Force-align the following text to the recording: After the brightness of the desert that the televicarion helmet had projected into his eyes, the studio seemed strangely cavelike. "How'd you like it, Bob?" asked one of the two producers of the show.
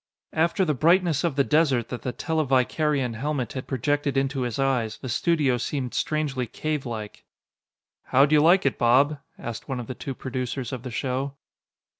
After 0.33 0.65
the 0.65 0.73
brightness 0.73 1.23
of 1.23 1.35
the 1.35 1.43
desert 1.43 1.89
that 1.89 2.01
the 2.01 2.11
televicarion 2.11 3.13
helmet 3.13 3.53
had 3.53 3.67
projected 3.67 4.17
into 4.17 4.41
his 4.41 4.57
eyes, 4.57 4.97
the 4.97 5.07
studio 5.09 5.57
seemed 5.57 5.93
strangely 5.93 6.47
cavelike. 6.47 7.23
"How'd 8.05 8.31
you 8.31 8.41
like 8.41 8.65
it, 8.65 8.79
Bob?" 8.79 9.19
asked 9.37 9.69
one 9.69 9.79
of 9.79 9.85
the 9.85 9.93
two 9.93 10.15
producers 10.15 10.73
of 10.73 10.81
the 10.81 10.89
show. 10.89 11.35